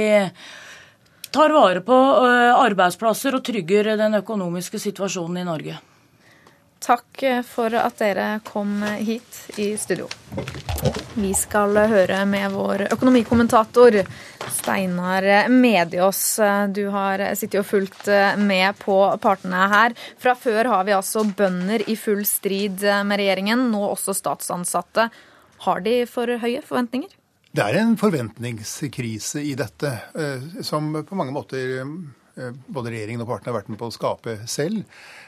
tar 1.31 1.55
vare 1.55 1.79
på 1.79 1.95
arbeidsplasser 2.59 3.39
og 3.39 3.47
trygger 3.47 3.95
den 3.95 4.19
økonomiske 4.19 4.83
situasjonen 4.83 5.45
i 5.45 5.47
Norge. 5.47 5.79
Takk 6.87 7.23
for 7.43 7.73
at 7.75 7.97
dere 7.99 8.25
kom 8.47 8.79
hit 9.03 9.49
i 9.59 9.73
studio. 9.77 10.05
Vi 11.17 11.33
skal 11.35 11.75
høre 11.91 12.21
med 12.29 12.53
vår 12.53 12.85
økonomikommentator 12.93 13.97
Steinar 14.55 15.49
Mediås. 15.51 16.21
Du 16.71 16.85
har 16.93 17.25
sittet 17.35 17.59
og 17.59 17.67
fulgt 17.67 18.07
med 18.39 18.79
på 18.79 18.95
partene 19.19 19.65
her. 19.73 19.95
Fra 20.15 20.31
før 20.39 20.69
har 20.71 20.87
vi 20.87 20.95
altså 20.95 21.25
bønder 21.27 21.83
i 21.91 21.97
full 21.99 22.23
strid 22.29 22.85
med 23.03 23.19
regjeringen, 23.19 23.67
nå 23.73 23.81
også 23.89 24.15
statsansatte. 24.15 25.09
Har 25.67 25.83
de 25.83 25.97
for 26.07 26.31
høye 26.39 26.63
forventninger? 26.63 27.11
Det 27.51 27.65
er 27.65 27.81
en 27.81 27.97
forventningskrise 27.99 29.43
i 29.43 29.57
dette, 29.59 29.91
som 30.63 30.93
på 31.03 31.19
mange 31.19 31.35
måter 31.35 31.83
både 32.67 32.93
regjeringen 32.93 33.23
og 33.23 33.31
partene 33.31 33.51
har 33.51 33.59
vært 33.61 33.71
med 33.73 33.79
på 33.81 33.89
å 33.89 33.95
skape 33.95 34.37
selv. 34.49 34.83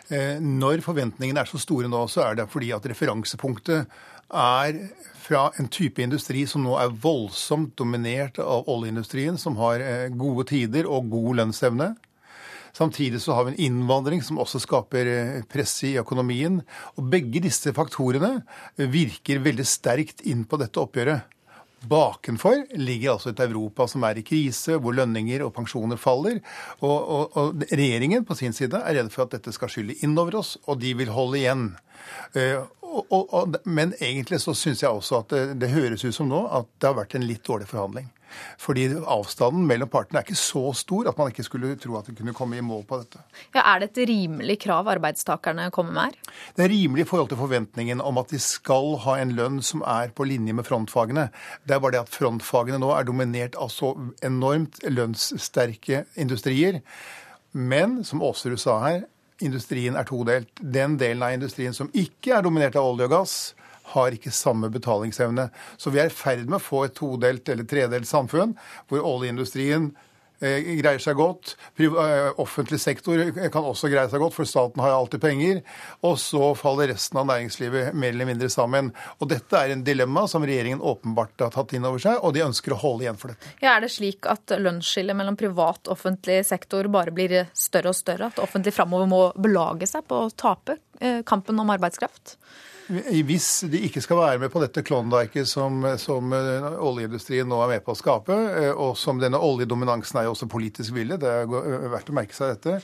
Når 0.10 0.84
forventningene 0.86 1.44
er 1.44 1.50
så 1.50 1.62
store 1.62 1.90
nå, 1.92 2.04
så 2.10 2.28
er 2.28 2.40
det 2.40 2.50
fordi 2.54 2.72
at 2.76 2.86
referansepunktet 2.90 3.90
er 4.30 4.78
fra 5.20 5.48
en 5.62 5.70
type 5.74 6.02
industri 6.02 6.46
som 6.50 6.64
nå 6.66 6.76
er 6.82 6.94
voldsomt 7.02 7.76
dominert 7.78 8.38
av 8.42 8.70
oljeindustrien, 8.70 9.38
som 9.42 9.58
har 9.62 9.82
gode 10.18 10.48
tider 10.50 10.90
og 10.90 11.10
god 11.14 11.42
lønnsevne. 11.42 11.94
Samtidig 12.74 13.22
så 13.22 13.34
har 13.34 13.48
vi 13.48 13.56
en 13.56 13.64
innvandring 13.66 14.22
som 14.26 14.38
også 14.42 14.62
skaper 14.62 15.10
press 15.50 15.74
i 15.88 15.96
økonomien. 16.02 16.62
Og 16.98 17.10
begge 17.12 17.42
disse 17.44 17.74
faktorene 17.76 18.44
virker 18.78 19.42
veldig 19.46 19.66
sterkt 19.68 20.22
inn 20.30 20.46
på 20.46 20.60
dette 20.62 20.82
oppgjøret. 20.82 21.26
Bakenfor 21.88 22.66
ligger 22.76 23.14
altså 23.14 23.32
et 23.32 23.40
Europa 23.44 23.88
som 23.88 24.04
er 24.04 24.20
i 24.20 24.26
krise, 24.26 24.76
hvor 24.82 24.96
lønninger 24.98 25.46
og 25.46 25.54
pensjoner 25.56 26.00
faller. 26.00 26.42
Og, 26.82 26.98
og, 26.98 27.38
og 27.40 27.64
regjeringen 27.72 28.26
på 28.28 28.36
sin 28.36 28.56
side 28.56 28.82
er 28.82 29.00
redd 29.00 29.14
for 29.14 29.26
at 29.26 29.38
dette 29.38 29.54
skal 29.56 29.72
skylle 29.72 29.98
innover 30.04 30.42
oss, 30.42 30.58
og 30.68 30.82
de 30.84 30.94
vil 31.00 31.14
holde 31.16 31.40
igjen. 31.40 31.66
Uh, 32.36 32.68
og, 32.90 33.56
men 33.70 33.94
egentlig 34.02 34.40
så 34.42 34.56
syns 34.58 34.82
jeg 34.84 34.90
også 34.90 35.22
at 35.22 35.34
det, 35.34 35.44
det 35.62 35.74
høres 35.76 36.06
ut 36.06 36.16
som 36.16 36.30
nå 36.30 36.46
at 36.60 36.70
det 36.82 36.90
har 36.90 36.98
vært 36.98 37.16
en 37.20 37.28
litt 37.30 37.46
dårlig 37.46 37.70
forhandling. 37.70 38.10
Fordi 38.62 38.88
avstanden 39.00 39.68
mellom 39.70 39.90
partene 39.92 40.22
er 40.22 40.28
ikke 40.28 40.40
så 40.40 40.64
stor 40.78 41.10
at 41.12 41.20
man 41.20 41.32
ikke 41.32 41.46
skulle 41.48 41.74
tro 41.82 41.98
at 42.00 42.10
de 42.10 42.16
kunne 42.18 42.36
komme 42.38 42.60
i 42.60 42.66
mål 42.66 42.84
på 42.90 43.02
dette. 43.02 43.22
Ja, 43.56 43.64
Er 43.64 43.84
det 43.84 43.92
et 43.92 44.10
rimelig 44.10 44.60
krav 44.64 44.88
arbeidstakerne 44.88 45.70
kommer 45.76 45.96
med 45.96 46.02
her? 46.10 46.34
Det 46.56 46.66
er 46.66 46.74
rimelig 46.74 47.06
i 47.06 47.10
forhold 47.10 47.30
til 47.30 47.42
forventningen 47.42 48.02
om 48.02 48.18
at 48.22 48.34
de 48.34 48.40
skal 48.40 48.98
ha 49.06 49.20
en 49.20 49.36
lønn 49.38 49.62
som 49.66 49.84
er 49.86 50.14
på 50.16 50.28
linje 50.28 50.54
med 50.54 50.68
frontfagene. 50.68 51.30
Det 51.66 51.76
er 51.76 51.84
bare 51.84 51.98
det 51.98 52.04
at 52.06 52.14
frontfagene 52.14 52.82
nå 52.82 52.92
er 52.96 53.08
dominert 53.08 53.56
av 53.60 53.72
så 53.74 53.94
enormt 54.26 54.82
lønnssterke 54.88 56.06
industrier. 56.20 56.82
Men 57.52 58.04
som 58.06 58.22
Aasrud 58.22 58.60
sa 58.62 58.80
her, 58.86 59.08
industrien 59.42 59.96
er 59.98 60.08
todelt. 60.08 60.52
Den 60.60 60.98
delen 61.00 61.24
av 61.24 61.34
industrien 61.34 61.76
som 61.76 61.90
ikke 61.98 62.36
er 62.38 62.46
dominert 62.46 62.78
av 62.80 62.92
olje 62.92 63.08
og 63.08 63.14
gass, 63.14 63.38
har 63.94 64.16
ikke 64.16 64.34
samme 64.36 64.70
betalingsevne. 64.74 65.50
Så 65.78 65.94
vi 65.94 66.02
er 66.04 66.12
i 66.12 66.14
ferd 66.14 66.46
med 66.48 66.60
å 66.60 66.64
få 66.64 66.86
et 66.88 66.98
todelt 67.00 67.50
eller 67.50 67.68
tredelt 67.70 68.10
samfunn, 68.10 68.56
hvor 68.90 69.06
oljeindustrien 69.16 69.92
greier 70.40 71.02
seg 71.04 71.18
godt. 71.20 71.56
Offentlig 72.40 72.80
sektor 72.80 73.20
kan 73.52 73.66
også 73.68 73.90
greie 73.92 74.08
seg 74.12 74.22
godt, 74.24 74.36
for 74.38 74.48
staten 74.48 74.80
har 74.84 74.96
alltid 74.96 75.22
penger. 75.24 75.62
Og 76.08 76.16
så 76.22 76.54
faller 76.56 76.94
resten 76.94 77.20
av 77.20 77.28
næringslivet 77.28 77.92
mer 77.94 78.14
eller 78.14 78.30
mindre 78.30 78.50
sammen. 78.52 78.94
Og 79.20 79.30
dette 79.34 79.60
er 79.60 79.74
en 79.74 79.84
dilemma 79.84 80.26
som 80.32 80.46
regjeringen 80.48 80.80
åpenbart 80.80 81.44
har 81.44 81.52
tatt 81.56 81.76
inn 81.76 81.88
over 81.88 82.00
seg, 82.04 82.22
og 82.24 82.36
de 82.36 82.46
ønsker 82.46 82.76
å 82.76 82.80
holde 82.80 83.08
igjen 83.08 83.20
for 83.20 83.34
dette. 83.34 83.56
Ja, 83.60 83.76
Er 83.80 83.84
det 83.84 83.92
slik 83.94 84.28
at 84.28 84.52
lønnsskillet 84.56 85.16
mellom 85.16 85.36
privat 85.40 85.88
og 85.88 85.98
offentlig 85.98 86.42
sektor 86.48 86.88
bare 86.92 87.12
blir 87.16 87.50
større 87.54 87.94
og 87.94 88.00
større? 88.00 88.32
At 88.32 88.40
offentlig 88.44 88.74
framover 88.76 89.12
må 89.12 89.22
belage 89.36 89.88
seg 89.92 90.08
på 90.08 90.24
å 90.26 90.32
tape 90.32 90.80
kampen 91.28 91.60
om 91.62 91.72
arbeidskraft? 91.74 92.36
Hvis 92.90 93.48
de 93.70 93.84
ikke 93.86 94.02
skal 94.02 94.18
være 94.18 94.40
med 94.42 94.50
på 94.50 94.64
dette 94.64 94.82
klondyket 94.82 95.46
som, 95.48 95.84
som, 96.02 96.32
oljeindustrien 96.34 97.46
nå 97.50 97.60
er 97.62 97.76
med 97.76 97.84
på 97.86 97.94
å 97.94 98.00
skape, 98.00 98.38
og 98.74 98.96
som 98.98 99.22
denne 99.22 99.38
oljedominansen 99.38 100.18
er 100.18 100.26
jo 100.26 100.34
også 100.34 100.50
politisk 100.50 100.96
villig, 100.98 101.20
det 101.22 101.30
er 101.30 101.46
verdt 101.94 102.10
å 102.10 102.18
merke 102.18 102.34
seg 102.34 102.56
dette. 102.56 102.80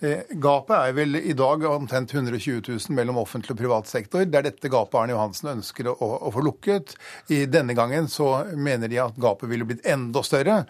Gapet 0.00 0.74
er 0.76 0.94
vel 0.96 1.18
i 1.20 1.34
dag 1.36 1.64
omtrent 1.68 2.14
120 2.14 2.62
000 2.64 2.96
mellom 2.96 3.18
offentlig 3.20 3.52
og 3.52 3.60
privat 3.60 3.90
sektor. 3.90 4.24
Det 4.24 4.38
er 4.38 4.46
dette 4.48 4.70
gapet 4.72 4.96
Arne 4.96 5.12
Johansen 5.12 5.50
ønsker 5.52 5.90
å, 5.92 5.96
å, 6.00 6.30
få 6.32 6.44
lukket. 6.44 6.94
I 7.28 7.42
denne 7.50 7.76
gangen 7.76 8.08
så 8.08 8.30
mener 8.56 8.88
de 8.88 9.00
at 9.02 9.18
gapet 9.20 9.50
ville 9.50 9.68
blitt 9.68 9.84
enda 9.84 10.22
større. 10.24 10.62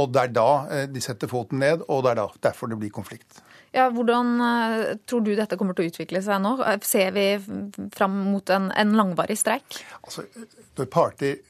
Og 0.00 0.14
det 0.14 0.22
er 0.22 0.32
da 0.36 0.48
de 0.88 1.04
setter 1.04 1.28
foten 1.28 1.60
ned, 1.60 1.84
og 1.88 2.06
det 2.06 2.14
er 2.14 2.22
da 2.22 2.30
derfor 2.48 2.72
det 2.72 2.80
blir 2.80 2.94
konflikt. 2.94 3.44
Ja, 3.74 3.88
Hvordan 3.90 4.36
tror 5.02 5.24
du 5.26 5.32
dette 5.34 5.56
kommer 5.58 5.74
til 5.74 5.88
å 5.88 5.90
utvikle 5.90 6.20
seg 6.22 6.38
nå? 6.44 6.54
Ser 6.86 7.10
vi 7.16 7.26
fram 7.92 8.20
mot 8.30 8.50
en, 8.54 8.68
en 8.70 8.92
langvarig 8.94 9.34
streik? 9.40 9.80
Altså, 9.98 10.22
når 10.78 10.90
parter 10.90 11.40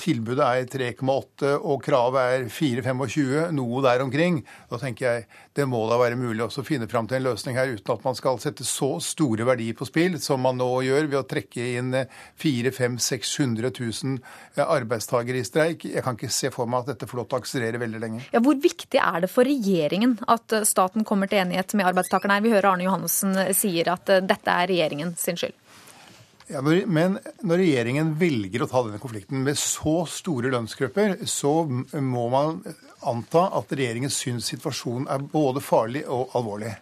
Tilbudet 0.00 0.44
er 0.44 0.66
3,8 0.70 1.52
og 1.60 1.78
kravet 1.84 2.34
er 2.34 2.48
4,25, 2.50 3.54
noe 3.54 3.84
der 3.86 4.02
omkring, 4.02 4.42
da 4.70 4.80
tenker 4.82 5.06
jeg 5.06 5.28
det 5.54 5.66
må 5.70 5.84
da 5.86 5.98
være 6.00 6.18
mulig 6.18 6.42
også 6.42 6.64
å 6.64 6.66
finne 6.66 6.88
fram 6.90 7.06
til 7.06 7.20
en 7.20 7.28
løsning 7.28 7.54
her 7.54 7.70
uten 7.70 7.94
at 7.94 8.04
man 8.06 8.16
skal 8.18 8.40
sette 8.42 8.66
så 8.66 8.96
store 9.02 9.46
verdier 9.46 9.76
på 9.78 9.86
spill 9.86 10.18
som 10.22 10.42
man 10.42 10.58
nå 10.58 10.68
gjør 10.82 11.06
ved 11.12 11.18
å 11.20 11.26
trekke 11.30 11.68
inn 11.78 11.94
400 12.42 12.98
600 13.04 13.70
000 13.70 14.64
arbeidstakere 14.64 15.38
i 15.38 15.46
streik. 15.46 15.86
Jeg 15.86 16.02
kan 16.04 16.18
ikke 16.18 16.32
se 16.34 16.50
for 16.54 16.70
meg 16.70 16.82
at 16.82 16.94
dette 16.94 17.08
får 17.10 17.20
lov 17.20 17.28
til 17.28 17.38
å 17.38 17.42
akselerere 17.42 17.82
veldig 17.84 18.02
lenge. 18.02 18.22
Ja, 18.34 18.42
Hvor 18.42 18.58
viktig 18.58 18.98
er 18.98 19.24
det 19.24 19.30
for 19.30 19.46
regjeringen 19.46 20.16
at 20.26 20.58
staten 20.66 21.06
kommer 21.06 21.30
til 21.30 21.44
enighet 21.44 21.76
med 21.78 21.86
arbeidstakerne 21.92 22.38
her? 22.38 22.46
Vi 22.46 22.54
hører 22.54 22.72
Arne 22.72 22.88
Johannessen 22.88 23.38
sier 23.54 23.94
at 23.94 24.10
dette 24.26 24.56
er 24.58 24.70
regjeringen 24.72 25.14
sin 25.20 25.38
skyld. 25.38 25.54
Ja, 26.52 26.60
men 26.60 27.16
når 27.40 27.62
regjeringen 27.62 28.10
velger 28.20 28.64
å 28.64 28.68
ta 28.68 28.82
denne 28.84 29.00
konflikten 29.00 29.46
med 29.46 29.56
så 29.56 30.02
store 30.10 30.50
lønnsgrupper, 30.52 31.22
så 31.30 31.62
må 31.64 32.24
man 32.32 32.58
anta 33.10 33.48
at 33.58 33.72
regjeringen 33.72 34.12
syns 34.12 34.50
situasjonen 34.52 35.08
er 35.12 35.24
både 35.32 35.62
farlig 35.64 36.04
og 36.08 36.34
alvorlig. 36.38 36.74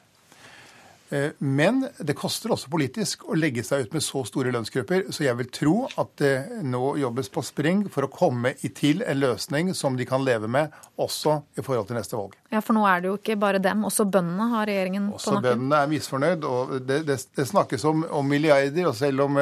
Men 1.39 1.83
det 1.99 2.15
koster 2.17 2.55
også 2.55 2.71
politisk 2.73 3.27
å 3.29 3.37
legge 3.37 3.65
seg 3.67 3.87
ut 3.87 3.97
med 3.97 4.05
så 4.05 4.23
store 4.29 4.53
lønnsgrupper, 4.55 5.11
så 5.13 5.27
jeg 5.27 5.37
vil 5.41 5.51
tro 5.53 5.75
at 6.01 6.15
det 6.23 6.35
nå 6.65 6.95
jobbes 7.03 7.29
på 7.33 7.45
spring 7.45 7.85
for 7.93 8.07
å 8.07 8.13
komme 8.13 8.55
til 8.73 9.05
en 9.05 9.21
løsning 9.21 9.75
som 9.77 9.99
de 9.99 10.07
kan 10.09 10.25
leve 10.25 10.49
med, 10.49 10.73
også 10.97 11.43
i 11.59 11.65
forhold 11.65 11.91
til 11.91 11.99
neste 11.99 12.17
valg. 12.17 12.37
Ja, 12.53 12.61
For 12.61 12.77
nå 12.77 12.85
er 12.85 13.01
det 13.01 13.09
jo 13.09 13.17
ikke 13.17 13.37
bare 13.41 13.61
dem, 13.63 13.85
også 13.89 14.05
bøndene 14.13 14.49
har 14.51 14.67
regjeringen 14.69 15.07
også 15.09 15.31
på 15.31 15.37
nakken? 15.37 15.47
Også 15.47 15.57
bøndene 15.57 15.79
er 15.79 15.93
misfornøyd. 15.93 16.45
og 16.45 16.75
det, 16.89 16.99
det, 17.09 17.19
det 17.37 17.47
snakkes 17.49 17.87
om, 17.89 18.05
om, 18.13 18.29
milliarder, 18.29 18.89
og 18.91 18.97
selv 18.99 19.25
om 19.25 19.39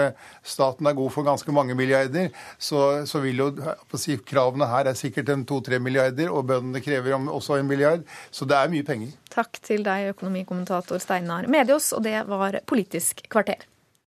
staten 0.47 0.87
er 0.87 0.99
god 0.99 1.11
for 1.15 1.27
ganske 1.27 1.55
mange 1.55 1.75
milliarder, 1.79 2.31
så, 2.59 3.05
så 3.11 3.23
vil 3.25 3.43
jo 3.43 3.49
si, 3.99 4.19
kravene 4.27 4.69
her 4.71 4.91
er 4.91 4.99
sikkert 4.99 5.33
en 5.35 5.43
to-tre 5.49 5.81
milliarder, 5.83 6.31
og 6.31 6.47
bøndene 6.51 6.83
krever 6.85 7.19
også 7.19 7.59
en 7.59 7.71
milliard. 7.71 8.07
Så 8.31 8.47
det 8.47 8.59
er 8.59 8.71
mye 8.71 8.87
penger. 8.87 9.15
Takk 9.31 9.59
til 9.63 9.83
deg, 9.87 10.13
økonomikommentator 10.15 11.03
Steinar 11.03 11.47
Medios, 11.61 11.93
og 11.93 12.05
det 12.07 12.17
var 12.31 12.57
Politisk 12.67 13.27
kvarter. 13.29 13.67